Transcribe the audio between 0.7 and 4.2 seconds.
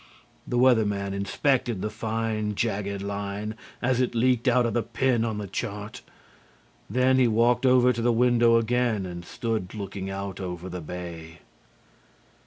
Man inspected the fine, jagged line as it